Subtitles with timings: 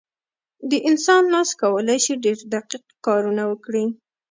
[0.69, 3.85] د انسان لاس کولی شي ډېر دقیق کارونه وکړي.